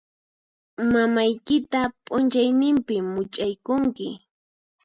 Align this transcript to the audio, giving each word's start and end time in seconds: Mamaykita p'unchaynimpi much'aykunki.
Mamaykita 0.91 1.81
p'unchaynimpi 2.03 2.95
much'aykunki. 3.13 4.07